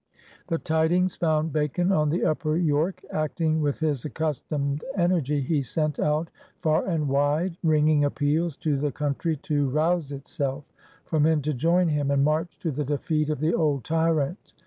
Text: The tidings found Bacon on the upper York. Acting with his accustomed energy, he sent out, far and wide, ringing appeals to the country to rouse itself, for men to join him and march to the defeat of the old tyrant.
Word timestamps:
The 0.47 0.57
tidings 0.57 1.15
found 1.15 1.53
Bacon 1.53 1.91
on 1.91 2.09
the 2.09 2.25
upper 2.25 2.57
York. 2.57 3.03
Acting 3.11 3.61
with 3.61 3.77
his 3.77 4.03
accustomed 4.03 4.83
energy, 4.95 5.41
he 5.41 5.61
sent 5.61 5.99
out, 5.99 6.31
far 6.57 6.87
and 6.87 7.07
wide, 7.07 7.55
ringing 7.61 8.03
appeals 8.03 8.57
to 8.65 8.77
the 8.79 8.91
country 8.91 9.37
to 9.43 9.69
rouse 9.69 10.11
itself, 10.11 10.73
for 11.05 11.19
men 11.19 11.43
to 11.43 11.53
join 11.53 11.87
him 11.89 12.09
and 12.09 12.23
march 12.25 12.57
to 12.61 12.71
the 12.71 12.83
defeat 12.83 13.29
of 13.29 13.39
the 13.41 13.53
old 13.53 13.83
tyrant. 13.83 14.53